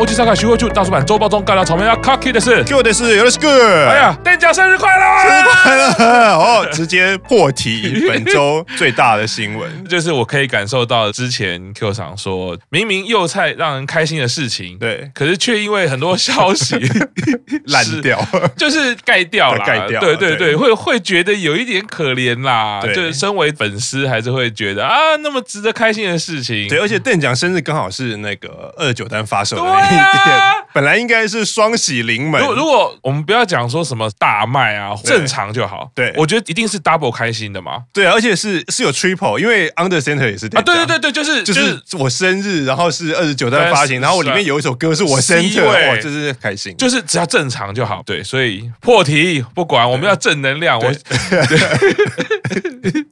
[0.00, 3.50] 东欧吉萨卡徐汇柱大叔版周报中尬聊草莓啊，Cocky 的是，Q 的是，有的是 good。
[3.52, 5.28] 哎呀，店长生日快乐！
[5.28, 6.38] 生日快乐！
[6.38, 16.76] 哦， 直接破题，本周最大的新闻 就是我可以感受到之前 Q 厂说明明幼菜让人开心的事情，对，可是却因为很多消息
[17.68, 18.18] 烂掉，
[18.56, 22.80] 就是盖掉了，盖掉，对对对，会会觉得有一点可怜啦。
[22.82, 26.66] 就是身为粉丝，还是会觉得啊，那么值得开心的事情。
[26.68, 32.40] 对，而且店长生日刚好是那个二九单发售的那一天，本来应该是双喜临门。
[32.54, 35.90] 如果我们不要讲说什么大卖啊，正常就好。
[35.94, 37.84] 对，我觉得一定是 double 开心的嘛。
[37.92, 40.62] 对，而且是是有 triple，因为 Under Center 也是啊。
[40.62, 46.76] 对对对对，就是就是我生日，然后是二十九单发行，然后我里面有一首歌是我 Center，哇，这是开心。
[46.76, 48.02] 就是只要正常就好。
[48.06, 50.78] 对，所以破题不管，我们要正能量。
[50.78, 50.92] 我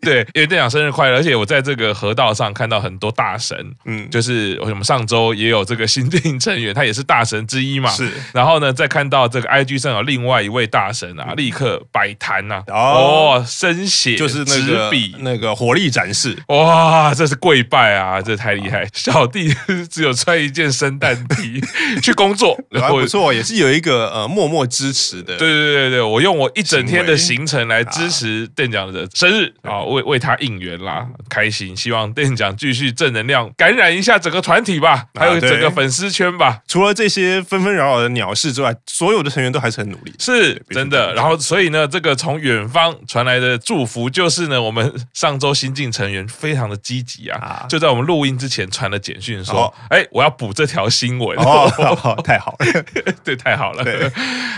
[0.00, 7.90] 对，因为店长生日快乐，而且我在这个河道上看到很多大神，嗯，就是我们上周也有这个新进成员，他也是大神之一嘛。
[7.90, 15.16] 是，然后呢，再看到这个 IG 上有另外一位大神啊，立刻摆摊呐，哦，生血就是那个笔。
[15.20, 18.86] 那个火力展示，哇，这是跪拜啊，这太厉害！
[18.92, 19.52] 小弟
[19.90, 21.60] 只有穿一件圣诞 T
[22.02, 25.36] 去工作，还不错，也是有一个呃默默支持的。
[25.38, 36.60] 对对对对，我用我一整天的行程来支持店长的生日啊，为为他应援啦，开心，希望店长继续正能量，感染一下整个团体吧，还有整个粉丝圈吧。
[36.68, 41.12] 除了这些纷纷扰扰的鸟事之外，所有的成员都还是很努力，是真的。
[41.14, 51.68] 然后，所以呢，这个从远方传来的祝福就是呢，我们上周新进成员非常的积极啊，就在我们录音之前传了简讯说，哎，我要补这条新闻，哦，
[52.24, 52.84] 太好了，
[53.24, 53.84] 对，太好了。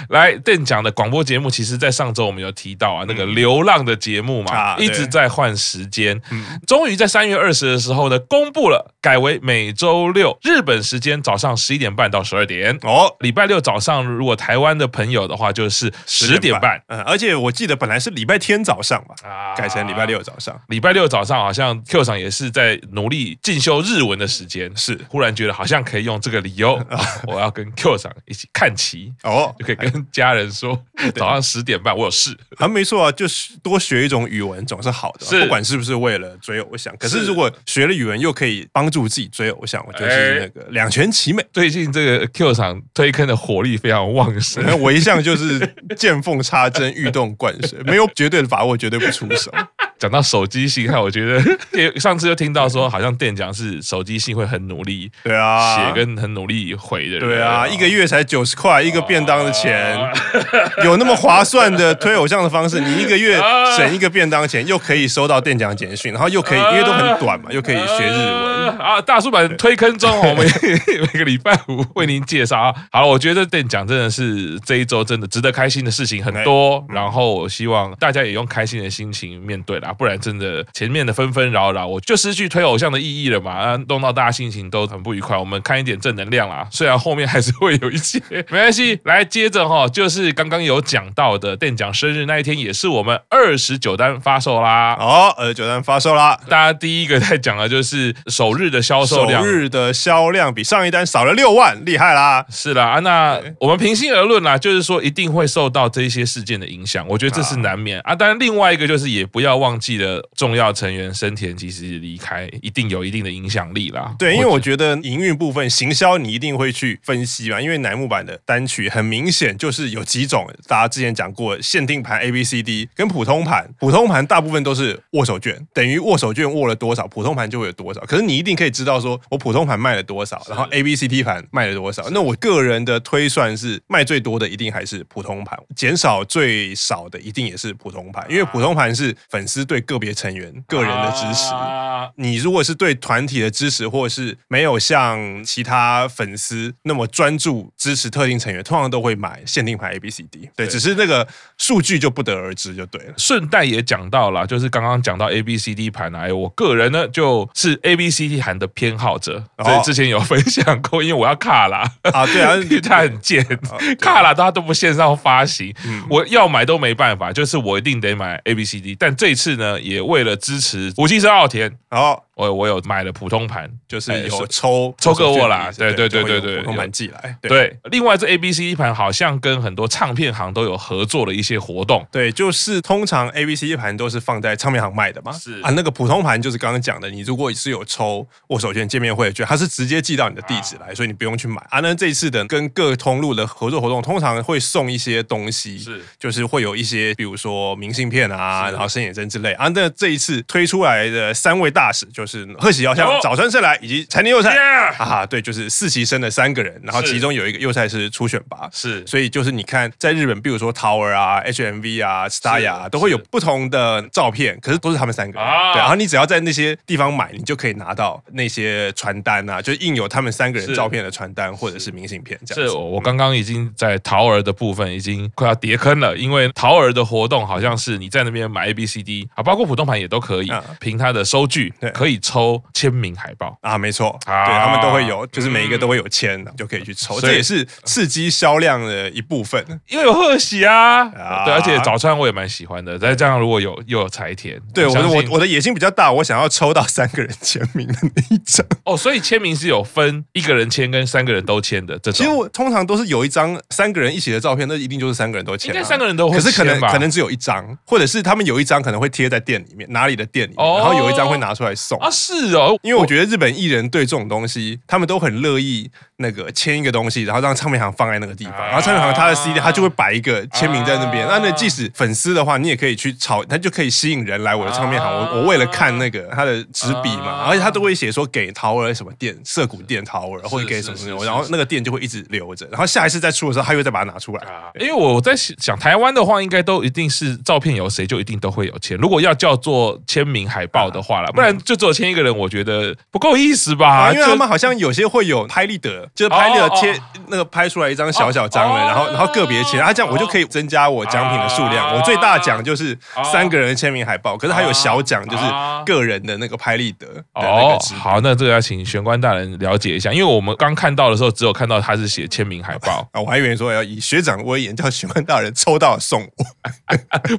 [0.09, 6.21] 来，邓讲的广播节目，其实在上周我们有提到啊，那个流浪的节目嘛，一直在换时间，
[6.67, 19.15] 终于在三月二十的时候呢，公布了改为每周六日本时间早上十一点半到十二点哦，礼拜六早上如果台湾的朋友的话就是十点半，嗯，而且我记得本来是礼拜天早上吧，
[19.57, 24.99] 改成礼拜六早上，礼拜六早上好像 Q 厂也是在努力进修日文的时间，是。
[25.09, 26.81] 忽然觉得好像可以用这个理由，
[27.27, 30.81] 我要跟 Q 厂一起看棋哦，就可以跟家人说
[31.15, 35.41] 早上十点半我有事，啊，没错啊，就是多学一种语文总是好的，是。
[35.41, 41.45] 不管是不是为了追偶像，可是如果学了语文又可以帮助自己追偶像，我觉得是那个两全其美。
[41.53, 42.55] 最近这个 Q
[42.95, 49.53] 推坑的火力非常旺盛，我一向就是见缝插针、欲动灌水，没有绝对的把握，绝对不出手。
[50.01, 51.41] 讲到手机信号，我觉得
[52.01, 59.97] 上次就听到说，好像店长是手机信会很努力，对啊，写跟很努力回的人，对啊，一个月才九十块一个便当的钱，
[60.85, 62.81] 有那么划算的推偶像的方式？
[62.81, 63.39] 你一个月
[63.77, 68.51] 省一个便当钱，又可以收到店长简讯，然后又可以因为都很短嘛，又可以学日文。
[68.79, 69.01] 啊！
[69.03, 72.59] 大叔版推坑中，我们每个礼拜五为您介绍。
[72.59, 72.75] 啊。
[72.93, 79.95] 好了，我觉得店长真的是这一周真的值得开心的事情很多，然后我希望大家也用开心的心情面对了。
[80.01, 85.37] 不然真的前面的纷纷扰扰，我就失去推偶像的意义了嘛，啊弄到大家心情都很不愉快。
[85.37, 88.99] 我们看一点正能量啦，虽然后面还是会有一些，没关系。
[89.05, 94.97] 来接着哈，就是刚刚有讲到的店长生日那一天，也是我们二十九单发售啦。
[95.01, 96.39] 哦，二十九单发售啦。
[96.49, 102.47] 大家第一个在讲的就是首日的销售量，首日的销量比上一单少了六万，厉害啦。
[102.49, 108.15] 是啦，啊那我们平心而论啦，就是说一定会受到这些事件的影响，我觉得这是难免啊。
[108.15, 109.80] 当然，另外一个就是也不要忘。
[109.81, 114.15] 记的重要成员生田其实离开，一定有一定的影响力啦。
[114.19, 117.59] 对，因为我觉得营运部分、行销你一定会去分析嘛。
[117.59, 128.01] 因为乃木坂的单曲很明显就是有几种，大家之前讲过，限定盘 A B C D 跟普通盘，普通盘大部分都是握手券，等于握手券握了多少，普通盘就会有多少。
[128.03, 132.09] 可是你一定可以知道说，我普通盘卖了多少，然后 A B C D 盘卖了多少。
[132.11, 139.61] 那我个人的推算是，卖最多的一定还是普通盘，减少最少的一定也是普通盘，因为普通盘是粉丝。
[139.71, 150.51] 对个别成员个人的支持，啊你如果是对团体的支持，或者是没有像其他粉丝那么专注支持特定成员，通常都会买限定盘 A B C D。
[150.57, 151.25] 对，只是那个
[151.57, 153.15] 数据就不得而知就对了。
[153.17, 163.47] 顺带也讲到了，就是刚刚讲到 A B C D 盘啊，我个人呢就是 A B C D 盘的偏好者，所以之前有分享过，因为我要卡啦啊，对啊，因为他很贱，
[164.01, 165.73] 卡啦他都不线上发行，
[166.09, 169.60] 我要买都没办法，就是我一定得买 A B C D，但这次。
[169.61, 172.25] 呢，也为了支持五七十二田，然后。
[172.41, 177.37] 我我有买了普通盘，就是有抽抽个我啦，对对对对对，普通盘寄来。
[177.43, 182.07] 对，另外这 A B C D 盘好像跟很多唱片行都有合作的一些活动。
[182.11, 185.33] 对，就是通常 A B C D 盘都是放在唱片行卖的嘛。
[185.33, 191.61] 是啊，那个普通盘就是刚刚讲的，你如果是有抽握手券、见面会券，它是直接寄到你的地址来，所以你不用去买。
[191.71, 199.69] 啊，那这一次的跟各通路的合作活动，通常会送一些东西，是就是会有一些，比如说明信片啊，然后生写真之类啊。
[199.75, 204.57] 那这一次推出来的三位大使就是贺喜遥香、早川圣来以及柴田祐菜。
[204.99, 221.91] 啊，对，就是四期生的三个人，然后其中有一个祐菜是初选拔，是，所以就是你看在日本，比如说 Tower 啊、HMV 啊、Tsutaya 啊，都会有不同的照片，可是都是他们三个人，对，然后你只要在那些地方买，你就可以拿到那些传单啊，就印有他们三个人照片的传单或者是。
[221.91, 222.73] 明信片这样子。
[222.73, 233.57] 是我刚刚已经在桃儿的部分已经快要跌坑了，因为桃儿的活动好像是你在那边买 A B C D 啊，包括普通盘也都可以，凭他的收据可以抽签名海报。
[233.63, 241.05] 啊，没错，对，他们都会有，就是每一个都会有签，就可以去抽，这也是刺激销量的一部分，因为有贺喜啊，
[241.45, 248.65] 对，而且早餐我也蛮喜欢的，再加上如果有又有柴田，对我我我的野心比较大，我想要抽到三个人签名的那一张。
[248.85, 284.43] 哦，所以签名是有分一个人签跟三个人都签的这种，其实我通常都是有一张三个人一起的照片，那一定就是三个人都签，应该三个人都会，可是可能可能只有一张，或者是他们有一张可能会贴在店里面，哪里的店里面，然后有一张会拿出来送啊，是哦，因为我觉得日本艺人对这种东西，他们都很乐意那个签一个东西，然后让唱片行放在那个地方，然后唱片行他的 CD 他就会摆一个签名在那边，那那即使粉丝的话，你也可以去炒，他就可以吸引人来我的唱片行，我我为了看那个他的纸笔嘛，而且他都会写说给桃儿什么店，涩谷店桃儿，或者给什么什么，然后那个店就会一直留着，然后下一次再出的时候，他又再把它拿出来。
[284.81, 294.13] 因为我在想台湾的话，应该都一定是照片有谁就一定都会有签，如果要叫做签名海报的话了，不然就只有签一个人，我觉得不够意思吧？
[294.13, 296.95] 因为他们好像有些会有拍立得，就是拍立得贴
[297.29, 301.95] 那个拍出来一张小小张的，然后然后个别签，啊这样我就可以增加我奖品的数量。
[301.95, 302.97] 我最大奖就是
[303.33, 305.43] 三个人的签名海报，可是还有小奖就是
[305.85, 307.79] 个人的那个拍立得的那个。
[307.97, 313.09] 好，那这个要请玄关大人了解一下，因为我们刚看到的时候，只有看到他是写签名海报。
[313.13, 316.23] 啊，我还以为说要以学长威严，叫玄关大人抽到送。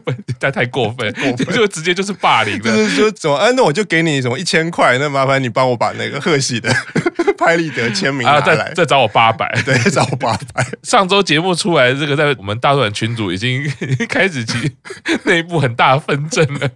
[0.05, 1.13] 我，但太过分，
[1.53, 6.69] 就直接就是霸凌了，就是说怎么，啊，那我就给你什么一千块，那麻烦你帮我把那个贺喜的
[7.37, 10.65] 拍立得签名拿来，再再找我八百，对，找我八百。
[10.83, 13.63] 上周节目出来，这个在我们大乱群组已经
[14.09, 14.71] 开始起
[15.25, 16.69] 内部很大的纷争了。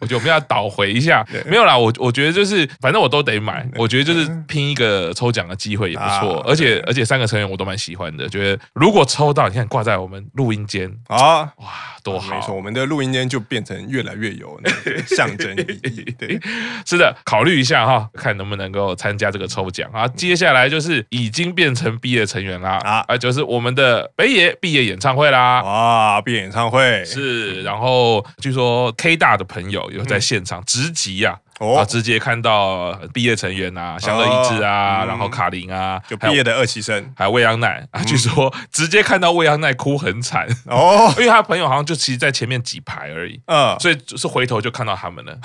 [0.00, 10.90] 我觉得我们要倒回一下，没有啦，我我觉得就是反正我都得买，我觉得就是拼一个抽奖的机会也不错，而且而且三个成员我都蛮喜欢的，觉得如果抽到，你看挂在我们录音间。
[11.06, 11.72] 啊，哇，
[12.10, 12.34] 多好！
[12.34, 16.14] 没错，我们的录音间就变成越来越有那个 象征意义。
[16.18, 16.38] 对，
[16.86, 20.06] 是的，考虑一下哈，看能不能够参加这个抽奖啊。
[20.08, 31.38] 接下来就是已经变成毕业成员啦啊，啊，就是我们的北野毕业演唱会啦，哇，毕业演唱会是，然后据说 K 大的朋友有在现场直击呀。
[31.58, 40.46] 哦，直接看到毕业成员啊，香乐一致啊，然后卡琳啊，就毕业的二期生，还有未央奈啊，据说直接看到未央奈哭很惨。
[40.66, 45.36] 哦，因为他朋友好像就其实在前面几排而已，嗯，所以就是回头就看到他们了，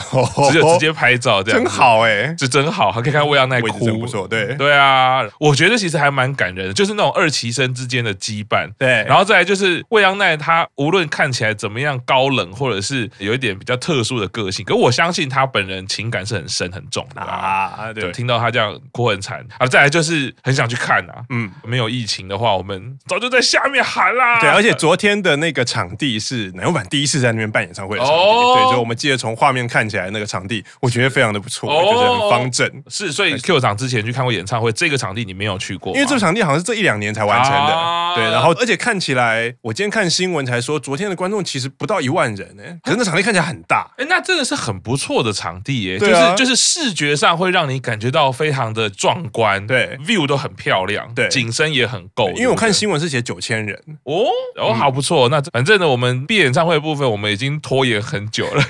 [0.52, 4.54] 只有直接拍照这样，真好哎，这真好，还可以看到未央奈哭，不错，对。
[4.56, 17.92] 对啊，我觉得其实还蛮感人的，就是那种二期生之间的羁绊，对，然后再来就是未央奈他无论看起来怎么样高冷，或者是有一点比较特殊的个性，可我相信他本人情感是很深很重的啊！
[17.94, 19.68] 对，听到他这样哭很惨啊！
[19.68, 21.24] 再来就是很想去看啊！
[21.30, 24.40] 嗯，没有疫情的话，我们早就在下面喊啦。
[24.40, 28.24] 对，而且昨天的那个场地是奶油版第一次在那边办演唱会的场地，
[28.56, 32.84] 对，所以我们记得从画面看起来那个场地，我觉得非常的不错，就是很方正。
[32.88, 35.94] 是，所以 Q 场之前去看过演唱会，这个场地你没有去过？
[35.94, 38.14] 因为这个场地好像是这一两年才完成的。
[38.16, 43.90] 对，然后而且看起来，我今天看新闻才说，昨天的观众其实不到一万人呢，可是那场地看起来很大。
[43.98, 46.34] 哎，那真的是很不错的场地耶，就是。
[46.36, 52.28] 就是视觉上会让你感觉到非常的壮观，对，view 都很漂亮，对，景深也很够。
[52.32, 54.26] 因为我看新闻是写九千人哦，
[54.58, 55.30] 哦，好不错。
[55.30, 58.64] 那反正呢，我们闭演唱会的部分我们已经拖延很久了。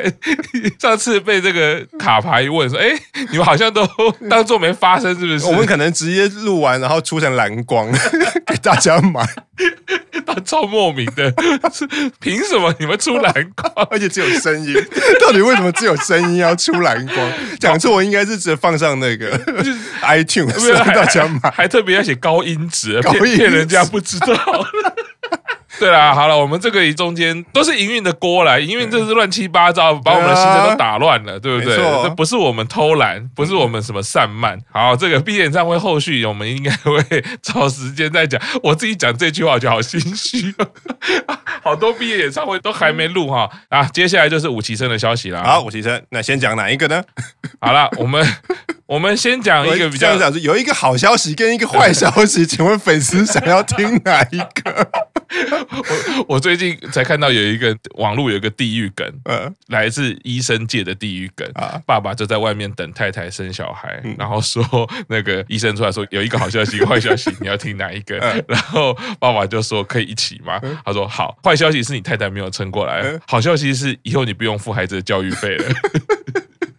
[0.78, 2.90] 上次被这个卡牌问说，哎，
[3.30, 3.86] 你们好像都
[4.28, 5.46] 当做没发生，是不是？
[5.46, 7.90] 我们可能直接录完，然后出成蓝光
[8.46, 9.26] 给大家买。
[10.44, 11.32] 超莫名的，
[11.72, 11.86] 是
[12.20, 14.74] 凭什么你们出蓝光， 而且只有声音？
[15.20, 17.32] 到底为什么只有声音要出蓝光？
[17.60, 19.38] 讲错，我应该是直接放上那个
[20.02, 24.28] iTunes 让 大家买，还特别要写高音质，骗人家不知道。
[25.82, 31.76] 对啦，好了，我们这个中间都是营运的锅来，营运这是乱七八糟，把我们的行程都打乱了，对不对？
[31.76, 34.56] 这不是我们偷懒，不是我们什么散漫。
[34.70, 37.02] 好，这个毕业演唱会后续我们应该会
[37.42, 38.40] 找时间再讲。
[38.62, 40.54] 我自己讲这句话就好心虚，
[41.64, 43.82] 好多毕业演唱会都还没录哈啊！
[43.86, 45.42] 接下来就是五期生的消息了。
[45.42, 47.02] 好，五期生，那先讲哪一个呢？
[47.60, 48.24] 好了，我们。
[48.92, 54.90] 我们先讲一个比较，有一个好消息跟一个坏消息， 请问粉丝想要听哪一个？
[56.26, 64.62] 我我最近才看到有一个网络有一个地狱梗，嗯，来自医生界的地狱梗啊，爸爸就在外面等太太生小孩，然后说
[65.08, 68.18] 那个医生出来说有一个好消息，坏消息你要听哪一个？
[68.46, 70.60] 然后爸爸就说可以一起吗？
[70.84, 75.64] 他说好，坏消息是你太太没有撑过来，好消息是以后你不用付孩子的教育费了。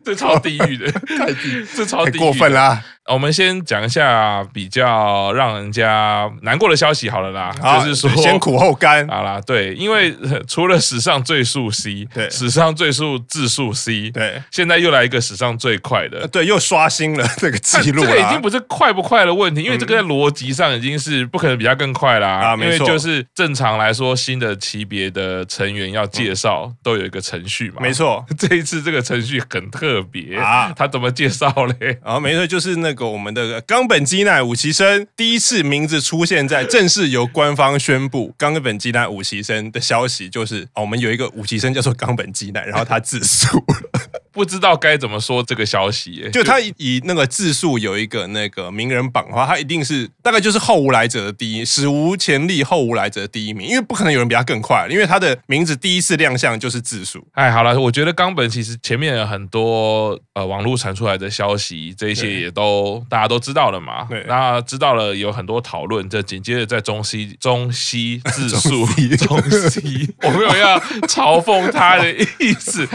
[0.05, 2.83] 这超地狱的，太地，这超地狱，过分啦！
[3.11, 9.41] 我们先讲一下比较让人家难过的消息好了啦，就是说先苦后甘好啦。
[9.45, 10.15] 对，因为
[10.47, 18.03] 除了史上最速 C，对，史上最速字数 C，对，现在又来一个史上最快的，对，又刷新了这个记录。
[18.03, 22.29] 这个已经不是快不快的问题，因为这个在逻辑上已经是不可能比他更快啦。
[22.29, 27.81] 啊，没错，因为就是正常来说，新的级别的成员要介绍都有一个程序嘛。
[27.81, 31.99] 没错， 这一次这个程序很特别啊，他怎么介绍嘞？
[32.01, 44.22] 啊，没错，就是那个我们的冈本基奈五期生第一次名字出现在正式由官方宣布冈本基奈五期生的消息，就是哦我们有一个五期生叫做冈本基奈，然后他自述了。
[44.33, 57.25] 不知道该怎么说这个消息，就他以那个字数有一个那个名人榜的话，他一定是大概就是后无来者的第一，史无前例后无来者的第一名，因为不可能有人比他更快，因为他的名字第一次亮相就是字数。
[57.33, 64.07] 哎，好了，我觉得冈本其实前面有很多呃网络传出来的消息，这些也都大家都知道了嘛。
[64.09, 68.85] 对，那知道了有很多讨论，这紧接着在中西中西字数
[69.17, 72.87] 中西， 我没有要嘲讽他的意思。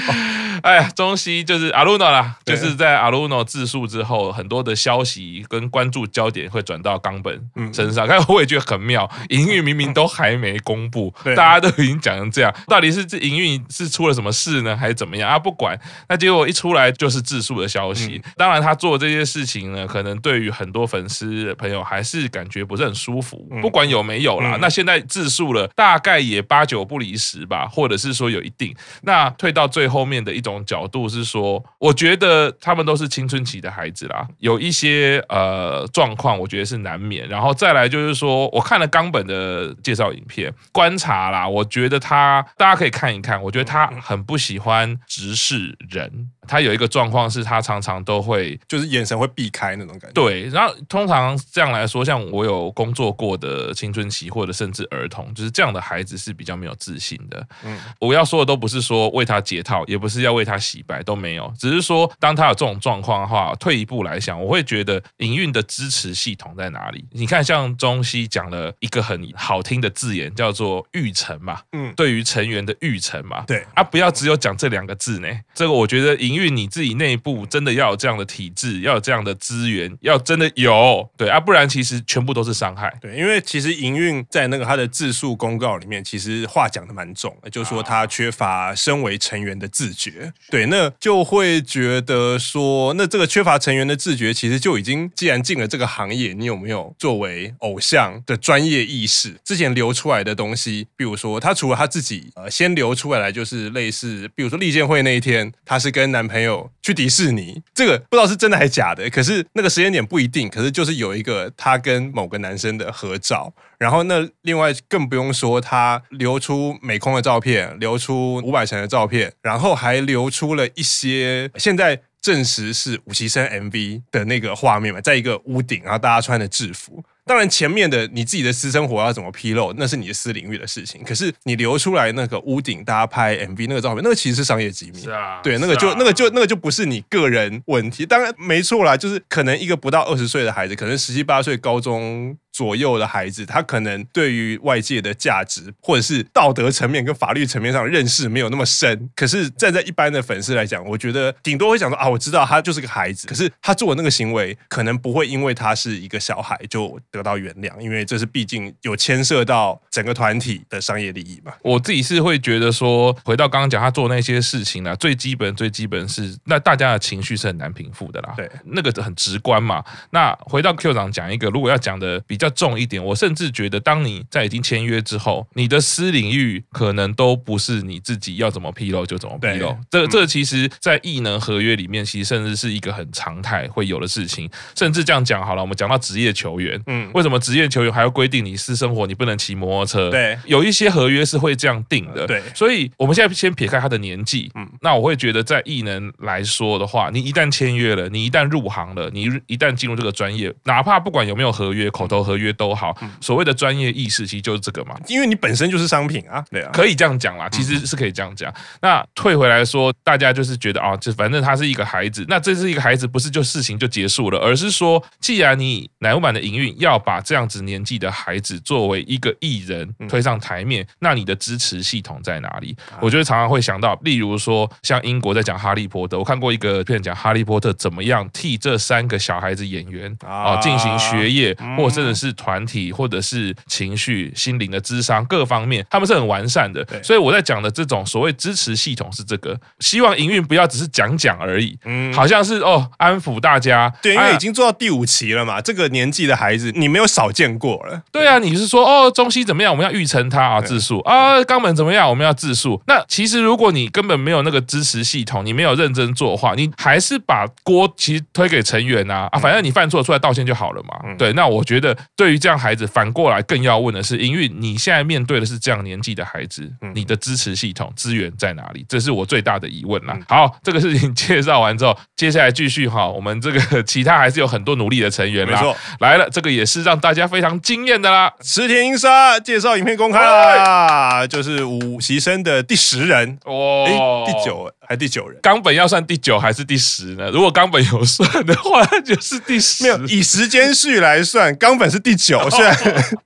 [0.63, 1.45] 哎呀，中西。
[1.45, 7.41] 就是阿鲁诺啦，就是在阿鲁诺自述之后，很多的消息跟关注焦点会转到冈本
[7.73, 8.07] 身上。
[8.09, 15.39] 但 我也觉得很妙，营运明明都还没公布， 大家都已经讲成这样，到底是这营运是出了什么事呢，还是怎么样啊？
[15.39, 18.21] 不管，那结果一出来就是自述的消息。
[18.37, 23.47] 当然，他做这些事情呢，可能对于很多粉丝朋友还是感觉不是很舒服。
[23.61, 28.75] 不管有没有啦，那现在自述了，大概也八九不离十吧，或者是说有一定。
[29.03, 31.18] 那退到最后面的一种角度是。
[31.19, 37.29] 是说，我觉得他们都是青春期的孩子啦，有一些呃状况，我觉得是难免。
[37.29, 46.31] 然后再来就是说，我看了冈本的介绍影片，观察啦，我觉得他大家可以看一看，我觉得他很不喜欢直视人。
[46.49, 50.15] 他有一个状况是，他常常都会就是眼神会避开那种感觉。
[50.15, 57.47] 对，然后通常这样来说，像我有工作过的青春期或者甚至儿童，就是这样的孩子是比较没有自信的。
[57.65, 67.05] 嗯，我要说的都不是说为他解套，也不是要为他洗白，都没有，只是说当他有这种状况的话，退一步来想，我会觉得营运的支持系统在哪里？
[67.11, 75.29] 你看，像中西讲了一个很好听的字眼，叫做育成嘛，嗯，对于成员的育成嘛，对啊，不要只有讲这两个字呢。
[75.55, 76.38] 这个我觉得营。
[76.39, 82.97] 因为你自己内部真的要有这样的体制，要有这样的资源，要真的有对啊，不然其实全部都是伤害。
[83.01, 90.33] 对，因为其实营运在那个他的自述公告里面，其实话讲的蛮重，就是说他缺乏身为成员的自觉。
[90.49, 99.35] 对，那就会觉得说，那这个缺乏成员的自觉，其实就已经既然进了这个行业，你有没有作为偶像的专业意识？
[99.43, 109.09] 之前流出来的东西，比如说他除了他自己呃先流出来，就是类似，比如说利剑会那一天，他是跟男朋友去迪士尼，这个不知道是真的还是假的。
[109.11, 110.49] 可是那个时间点不一定。
[110.49, 127.03] 可是就是有一个他跟某个男生的合照，然后那另外更不用说他流出美空的照片，流出伍佰成的照片，然后还流出了一些现在证实是五期生 MV 的那个画面嘛，在一个屋顶，然后大家穿的制服。
[127.29, 131.05] 当然，前面的你自己的私生活要怎么披露，那是你的私领域的事情。
[131.05, 135.03] 可是你留出来那个屋顶，大家拍 MV 那个照片，那个其实是商业机密。
[135.03, 138.07] 是啊，对，那个就、啊、那个就那个就不是你个人问题。
[138.07, 142.37] 当然没错啦，就是可能一个不到二十岁的孩子，可能十七八岁高中。
[142.59, 149.09] 左右的孩子，他可能对于外界的价值或者是道德层面跟法律层面上认识没有那么深。
[149.15, 153.29] 可是站在一般的粉丝来讲，我觉得顶多会想说啊，我知道他就是个孩子。
[153.29, 161.53] 可是他做的那个行为，可能不会因为他是一个小孩就得到原谅，因为这是毕竟有牵涉到整个团体的商业利益嘛。
[161.63, 168.35] 我自己是会觉得说，回到刚刚讲他做那些事情呢，最基本最基本是那大家的情绪是很难平复的啦。
[168.37, 169.85] 对，那个很直观嘛。
[170.11, 172.48] 那回到 Q 长讲一个，如果要讲的比较。
[172.49, 173.05] 较重一点。
[173.05, 179.77] 我甚至觉得，当你在已经签约之后，你的私领域可能都不是你自己要怎么披露就怎么披露。
[179.91, 184.49] 这这其实，在异能合约里面，其实甚至是一个很常态会有的事情。
[184.77, 190.11] 甚至这样讲好了，我们讲到职业球员，嗯，为什么职业球员还要规定你私生活你不能骑摩托车？
[190.11, 192.27] 对，有一些合约是会这样定的。
[192.27, 208.53] 对，所以我们现在先撇开他的年纪，嗯，那我会觉得在异能来说的话，你一旦签约了，你一旦入行了，你一旦进入这个专业，哪怕不管有没有合约，口头合约都好，所谓的专业意识其实就是这个嘛，因为你本身就是商品啊，对啊，可以这样讲啦，其实是可以这样讲。
[208.81, 222.77] 那退回来说，大家就是觉得啊，这反正他是一个孩子，那这是一个孩子，不是就事情就结束了，而是说，既然你奶油版的营运要把这样子年纪的孩子作为一个艺人推上台面，那你的支持系统在哪里？
[223.01, 236.87] 我觉得常常会想到，例如说像英国在讲哈利波特，我看过一个片讲哈利波特怎么样替这三个小孩子演员啊进行学业，或者是团体，或者是情绪、心灵的智商各方面，他们是很完善的。
[237.03, 248.03] 所以我在讲的这种所谓支持系统是这个，希望营运不要只是讲讲而已，嗯，好像是哦安抚大家，对，因为已经做到第五期了嘛，这个年纪的孩子你没有少见过了。
[248.13, 252.81] 对啊，你是说哦中西怎么样，我们要育成他啊自述啊肛门怎么样，我们要自述。
[252.87, 261.17] 那其实如果你根本没有那个支持系统，你没有认真做的话，你还是把锅其实推给成员啊啊，反正你犯错出来道歉就好了嘛。
[261.17, 268.85] 对，那我觉得对于这样孩子，反过来更要问的是，营运你现在面对的是这样年纪的孩子，你的支持系统资源在哪里？
[268.89, 270.19] 这是我最大的疑问啦。
[270.29, 275.53] 好，这个事情 介绍完之后，接下来继续哈，我们这个 其他还是有很多努力的成员啦。
[275.53, 278.35] 没错，来了，这个也是让大家非常惊艳的啦。
[278.43, 287.31] 池田英沙介绍影片公开啦，就是五席生的第十人哦，第九还第九人，冈本要算第九还是第十呢？
[287.31, 289.85] 如果冈本有算的话，就是第十。
[289.85, 292.75] 没有以时间序来算，冈本是第九， 虽然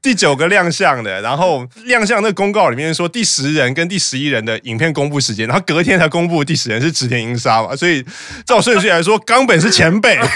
[0.02, 8.04] 第九个亮相的，然后亮相那个公告里面说第十人跟第十一人的影片公布时间，然后隔天才公布第十人是池田英沙嘛，所以
[8.45, 10.19] 照顺序来说，冈本是前辈。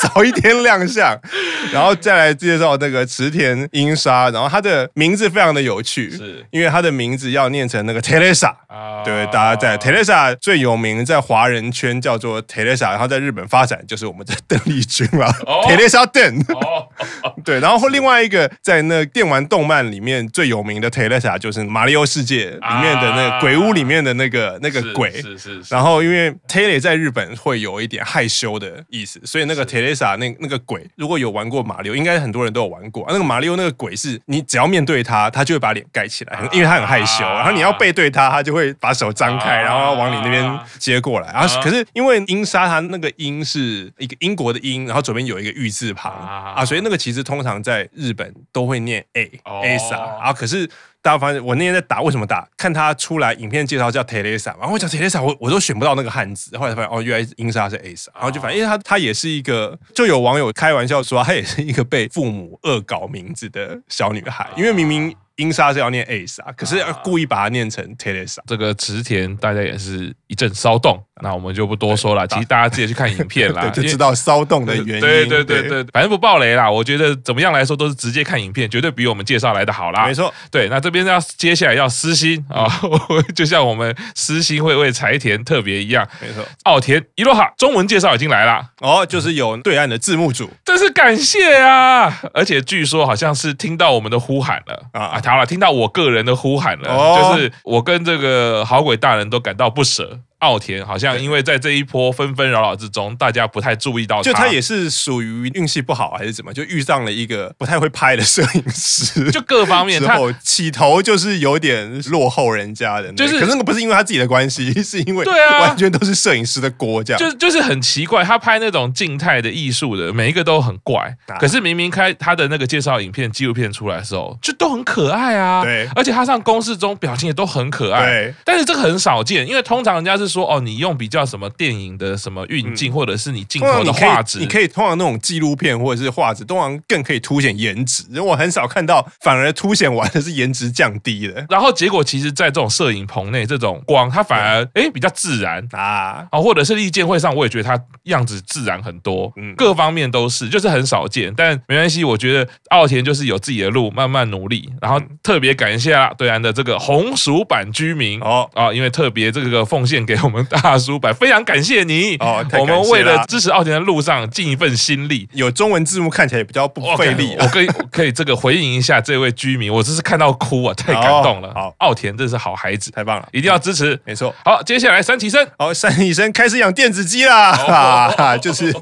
[0.14, 1.14] 早一天亮相，
[1.72, 6.42] 然后再来介绍那个池田英沙，然后他的名字非常的有趣，是。
[6.50, 15.30] 因为他的名字要念成那个 Teresa 啊，对，大家在 Teresa 最有名，在华人圈叫做 Teresa，然后在日本发展就是我们的邓丽君嘛
[15.68, 16.42] ，Teresa 邓，
[17.44, 29.89] 对，然后另外一个在那电玩动漫里面最有名的 Teresa 就是马里奥世界里面的那个鬼屋里面的那个那个鬼，是是，然后因为 Teresa 在日本会有一点害羞的意思，所以那个 Teresa。
[30.16, 33.04] 那那个鬼，如果有玩过马里奥，应该很多人都有玩过。
[33.08, 37.24] 那个马里奥那个鬼是，你只要面对他，他就会把脸盖起来，因为他很害羞。
[37.24, 41.32] 然后你要背对他，他就会把手张开，然后往你那边接过来。
[41.32, 50.68] 然后可是因为英莎他那个英是一个英国的英，然后左边有一个玉字旁啊，所以那个其实通常在日本都会念 A A 莎啊，可是。
[51.02, 52.46] 大家发现我那天在打，为什么打？
[52.56, 65.14] 看他出来影片介绍叫 Teresa，然后我讲 Teresa，我我都选不到那个汉字，后来发现哦，原来英莎是 Asa，然后就反正因为他他也是一个，就有网友开玩笑说，他也是一个被父母恶搞名字的小女孩，因为明明。
[65.40, 68.38] 英莎是要念 A 莎，可是要故意把它念成 Teresa。
[68.46, 72.26] 这个池田大家也是一阵骚动，那我们就不多说了。
[72.28, 75.00] 其实大家自己去看影片啦， 就知道骚动的原因。
[75.00, 76.70] 对对对对，反正不爆雷啦。
[76.70, 80.06] 我觉得怎么样来说都是直接看影片，绝对比我们介绍来的好啦。
[80.06, 80.68] 没错，对。
[80.68, 82.66] 那这边要接下来要私心啊，
[83.34, 86.06] 就像我们私心会为柴田特别一样。
[86.20, 92.20] 没错，奥田一路哈，中文介绍已经来了哦，就是有对岸的字幕组，真是感谢啊！
[92.34, 95.20] 而且据说好像是听到我们的呼喊了啊。
[95.30, 100.20] 好了，听到我个人的呼喊了，就是我跟这个好鬼大人都感到不舍。
[100.40, 117.20] 奥田好像因为在这一波纷纷扰扰之中，大家不太注意到他，就他也是属于运气不好还是怎么，就遇上了一个不太会拍的摄影师，就各方面他起头就是有点落后人家的，就是可是那个不是因为他自己的关系， 是因为对啊，完全都是摄影师的锅，这样。
[117.20, 130.29] 就就是很奇怪，他拍那种静态的艺术的每一个都很怪，可是明明开他的那个介绍影片纪录片出来的时候，就都很可爱啊，对，而且他上公式中表情也都很可爱，对，但是这个很少见，因为通常人家是。
[130.32, 138.04] 说哦，你用比较什么电影的什么运镜，或者是你镜头的画质，你可以通常那种纪录片或者是画质，通常更可以凸显颜值。
[138.10, 141.44] 因为我很少看到反而凸显完的是颜值降低的。
[141.50, 151.34] 然后结果其实，在这种摄影棚内，这种光它反而哎比较自然啊啊，或者是立见会上，我也觉得它样子自然很多，嗯，各方面都是，就是很少见。
[151.36, 154.70] 但没关系，我觉得奥田就是有自己的路，慢慢努力。
[154.80, 160.19] 然后特别感谢啊，对岸的这个红薯版居民哦啊，因为特别这个奉献给。
[160.22, 162.16] 我们大叔版，非常感谢你。
[162.16, 162.44] 哦！
[162.58, 167.36] 我们为了支持奥田的路上尽一份心力，有中文字幕看起来也比较不费力。
[167.38, 171.52] 我可以可以这个回应一下这位居民，我真是看到哭啊，太感动了。
[171.54, 173.98] 好，奥田真是好孩子，太棒了，一定要支持。
[174.04, 174.34] 没错。
[174.44, 178.74] 好，接下来三期生，好，三期生开始养电子鸡啦， 就是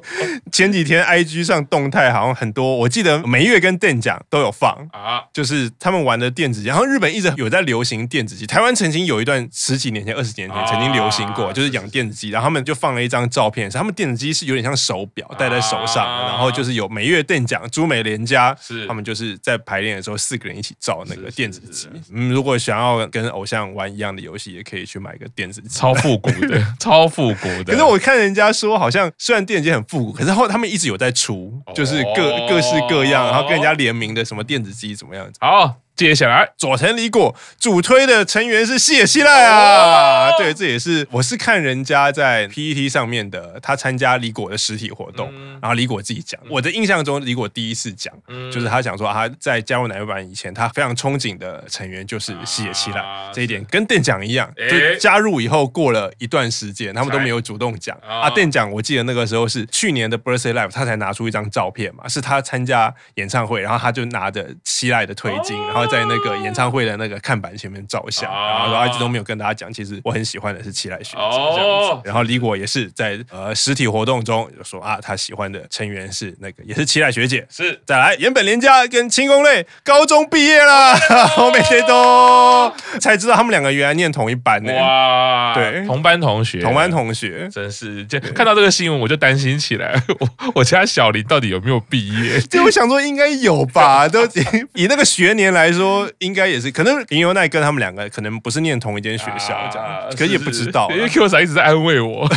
[0.52, 4.68] 前几天 IG 上动态好像很多，我记得每月跟电奖都有放。
[4.92, 21.88] 啊，就是他们玩的电子鸡，然后日本一直有在流行电子鸡，台湾曾经有一段十几年前、二十几年前曾经流行过，就是养电子鸡，然后他们就放了一张照片，他们电子鸡是有点像手表戴在手上，然后就是有每月电奖、朱美连家，是他们就是在排练的时候四个人一起照那个电子鸡。
[22.12, 27.72] 嗯，如果想要跟偶像玩一样的游戏，也可以去买个电子鸡， 超复古的，超复古的。
[27.72, 35.38] 可是我看人家说，好像虽然电子鸡很复古，可是后他们一直有在出，就是各各式各样，然后跟人家联名的什么电子鸡怎么样子？
[35.40, 35.76] 好。
[35.98, 45.28] 接下来，佐藤李果主推的成员是西野七濑啊，对，这也是我是看人家在 PET 上面的，他参加李果的实体活动，
[45.60, 48.14] 然后李果自己讲，我的印象中李果第一次讲，
[48.52, 57.98] 就是他讲说他在加入奶油版以前，他非常憧憬的成员就是西野七濑，这一点跟店长一样，就加入以后过了一段时间，他们都没有主动讲。
[58.06, 58.30] 啊。
[58.30, 65.87] 店长我记得那个时候是去年的 Birthday Live，他才拿出一张照片嘛，是他参加演唱会，然后他就拿着七濑的推金，然后。
[65.88, 72.02] 在那个演唱会的那个看板前面照相，然后一直都没有跟大家讲，其实我很喜欢的是七濑学长这样子。
[72.04, 77.46] 然后李果也是在呃实体活动中就说啊，他喜欢的成员是那个也是七濑学姐。
[77.50, 80.94] 是再来岩本莲加跟清宫类高中毕业了，
[81.38, 84.72] 我每天都才知道他们两个原来念同一班呢。
[84.74, 92.40] 哇，对，同班同学，同班同学，真是就看到这个新闻我就担心起来， 我我家小林到底有没有毕业？
[92.42, 94.24] 就我想说应该有吧，都
[94.74, 95.77] 以那个学年来说。
[95.78, 100.90] 说应该也是，可能林优奈跟他们两个可能不是念同一间学校这样，啊、可也不知道。
[100.90, 102.28] 因为 Q 仔一直在安慰我，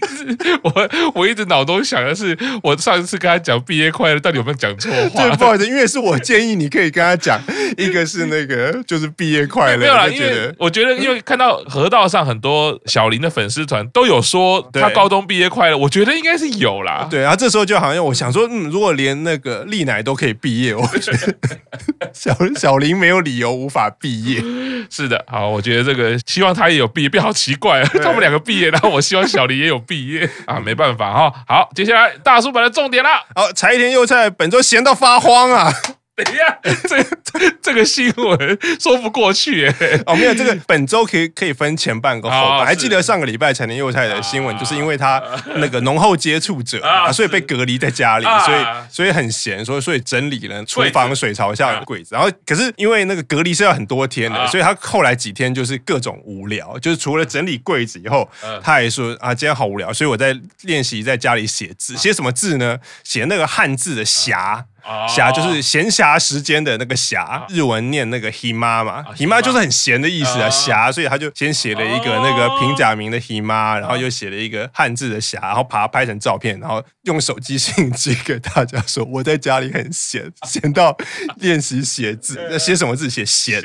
[0.62, 5.28] 我我一直脑中想的是，我上一次跟他讲毕业快乐，到底有没有讲错话？
[5.28, 7.40] 对，不好意思，因为是我建议你可以跟他讲，
[7.76, 17.08] 一个是那个 就是毕业快乐，没有啦，因为我觉得因为看到河道上很多小林的粉丝团都有说他高中毕业快乐，我觉得应该是有啦。
[17.10, 21.34] 对，然后这时候就好像我想说，嗯，如果连那个丽乃都可以毕业，我觉得
[22.14, 22.83] 小小林。
[22.84, 24.40] 林没有理由无法毕业，
[24.90, 30.28] 是的，好，我觉得这个希望他也有毕业，变好奇怪啊，他们两个毕业，然后我希望小林也有毕业。
[30.46, 35.72] 啊，没办法哈，好，接下来大叔版的重点了，好，柴田佑菜本周闲到发慌啊。
[36.24, 40.00] 等一下，这这个新闻说不过去哎！
[40.06, 42.64] 哦，没有，这个本周可以可以分前半个后半。
[42.64, 45.20] 还记得上个礼拜陈年幼菜的新闻，就是因为他
[45.56, 52.14] 那个浓厚接触者啊，所以被隔离在家里，所以所以很闲，所以所以整理了厨房水槽下的柜子。
[52.14, 58.30] 然后可是因为那个隔离是要很多天的，所以他后来几天就是各种无聊，就是除了整理柜子以后，
[58.62, 62.78] 他还说啊，今天好无聊，所以我在练习在家里写字，写什么字呢？
[63.02, 64.66] 写那个汉字的霞。
[65.08, 70.48] 暇就是闲暇时间的那个暇，日文念那个 hima 嘛，hima 就是很闲的意思啊。
[70.50, 80.94] 暇，所以他就先写了一个那个平假名的 hima，然后又写了一个汉字的暇，然后把它拍成照片，然后用手机信寄给大家说，我在家里很闲，闲到
[81.36, 82.38] 练习写字。
[82.50, 83.08] 那写什么字？
[83.08, 83.62] 写闲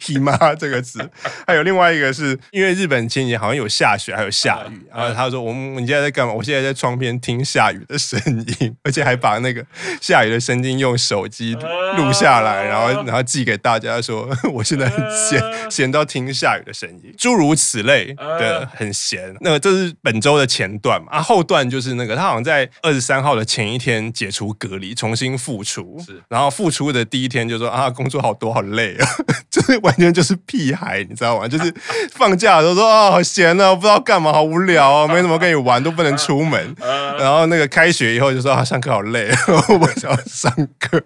[0.00, 1.10] hima 这个字。
[1.46, 6.32] 还有另外一个是因为日本前几年好像有下雪，还有下雨，然后他说我们你现在在干嘛？
[6.32, 8.18] 我现在在窗边听下雨的声
[8.60, 9.62] 音，而且还把那个
[10.00, 10.53] 下雨的声音。
[10.54, 11.52] 曾经用手机
[11.96, 19.34] 录下来，然后然后寄给大家说， 我现在很闲，闲到听下雨的声音，诸如此类的很闲。
[19.40, 29.08] 那个这是本周的前段嘛，啊，后段就是那个他好像在二十三号的前一天解除隔离，重新复出，是然后复出的第一天就说啊，工作好多好累啊，
[29.50, 31.48] 就是完全就是屁孩，你知道吗？
[31.48, 31.74] 就是
[32.12, 36.76] 放假的时候说啊， 好闲啊，不知道干嘛，好无聊啊，没什么跟你玩，都不能出门。
[37.18, 40.14] 然后那个开学以后就说啊，上课好累，我想。
[40.44, 41.02] 上课，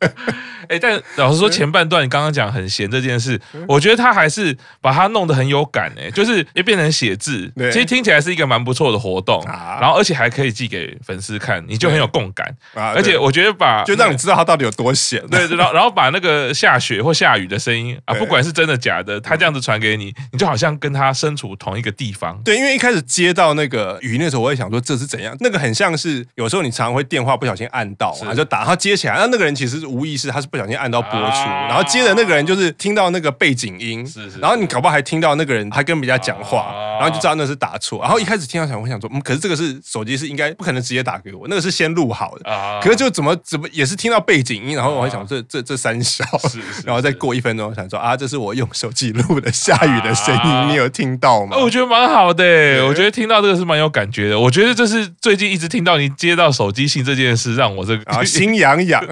[0.68, 3.38] 哎，但老实说，前半段你刚刚讲很闲这件事，
[3.68, 22.40] 我觉得他还是把它弄得很有感哎，就是也变成写字，其实听起来是一个蛮不错的活动，然后而且还可以寄给粉丝看，你就很有共感，而且我觉得把就让你知道他到底有多闲，对，然后然后把那个下雪或下雨的声音啊，不管是真的假的，他这样子传给你，你就好像跟他身处同一个地方。
[22.42, 28.69] 对，因为一开始接到那个语音的时候，我也想说这是怎样，那个很像是有时候你常常会电话不小心按到啊，就打。
[28.70, 38.00] 后接起来，那那个人其实是无意识，他是不小心按到播出，啊、然后接的那个人就是听到那个背景音，是是是然后你搞不好还听到那个人还跟人家讲话，啊、然后就知道那是打错。
[38.02, 46.82] 然后一开始听到想，我想说，嗯，可是这个是手机是应该不可能直接打给我，那个是先录好的，啊、可是就怎么怎么也是听到背景音，然后我还想这这这三小，是是是。
[46.84, 51.56] 然后再过一分钟想说啊，这是我用手机录的下雨的声音，啊、你有听到吗？
[51.58, 54.38] 我觉得蛮好的，我觉得听到这个是蛮有感觉的。
[54.38, 59.04] 我觉得这是最近一直听到你接到手机信这件事，让我这个啊心 痒痒，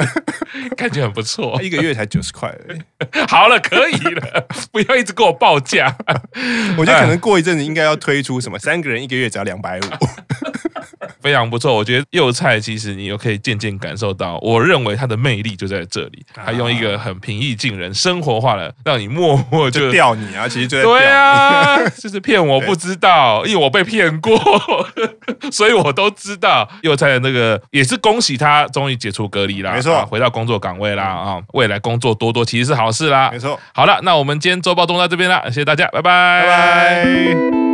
[0.76, 1.60] 感觉很不错。
[1.62, 2.54] 一个月才九十块。
[3.28, 5.94] 好了，可以了， 不要一直给我报价。
[6.76, 9.82] 我觉得可能过一阵子应该要推出什么三个人一个月只要两百五。
[11.20, 24.38] 非常不错，我觉得幼菜其实你又可以渐渐感受到，我认为它的魅力就在这里，它用一个很平易近人、生活化的，让你默默就钓你啊，其实就在对啊， 就是骗我不知道，因为我被骗过，
[25.50, 26.68] 所以我都知道。
[26.82, 33.58] 幼菜的那个也是恭喜他终于解除隔离啦，没错，回到工作岗位啦啊，未来工作多多其实是好事啦，没错。
[33.74, 37.67] 好了，那我们今天周报都到这边啦，谢谢大家，拜拜，拜拜。